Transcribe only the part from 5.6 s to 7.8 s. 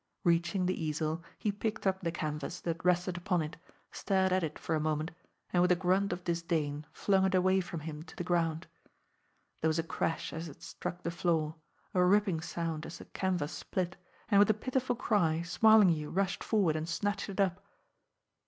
with a grunt of disdain flung it away